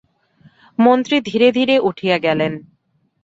মন্ত্রী 0.79 1.17
ধীরে 1.21 1.47
ধীরে 1.51 1.75
উঠিয়া 1.89 2.17
গেলেন। 2.17 2.53